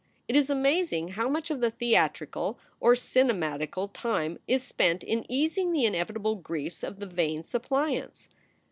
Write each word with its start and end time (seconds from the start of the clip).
It 0.27 0.35
is 0.35 0.49
amazing 0.49 1.09
how 1.09 1.29
much 1.29 1.51
of 1.51 1.59
the 1.61 1.69
theatrical 1.69 2.57
or 2.79 2.93
cinematical 2.95 3.87
time 3.93 4.39
is 4.47 4.63
spent 4.63 5.03
in 5.03 5.31
easing 5.31 5.71
the 5.73 5.85
inevitable 5.85 6.37
griefs 6.37 6.81
of 6.81 6.99
the 6.99 7.05
vain 7.05 7.43
suppliants. 7.43 8.27